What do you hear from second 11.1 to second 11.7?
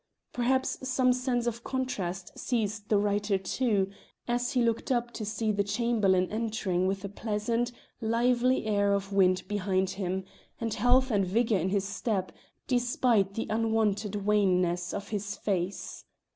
and vigour in